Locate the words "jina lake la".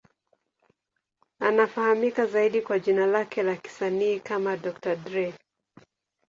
2.79-3.55